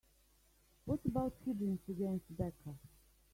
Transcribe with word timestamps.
What 0.85 1.05
about 1.05 1.35
Higgins 1.45 1.81
against 1.87 2.35
Becca? 2.35 2.73